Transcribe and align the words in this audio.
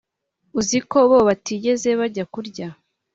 uziko 0.59 0.95
bo 1.09 1.17
batigeze 1.27 1.89
bajya 1.99 2.23
kurya 2.33 2.67